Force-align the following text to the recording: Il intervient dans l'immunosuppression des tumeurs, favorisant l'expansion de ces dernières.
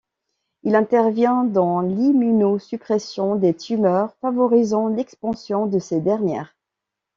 Il 0.63 0.73
intervient 0.75 1.43
dans 1.43 1.81
l'immunosuppression 1.81 3.35
des 3.35 3.53
tumeurs, 3.55 4.15
favorisant 4.15 4.87
l'expansion 4.87 5.67
de 5.67 5.77
ces 5.77 6.01
dernières. 6.01 6.55